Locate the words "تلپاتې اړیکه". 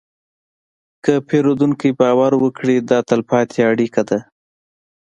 3.09-4.01